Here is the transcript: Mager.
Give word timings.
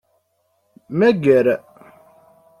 Mager. 0.97 1.47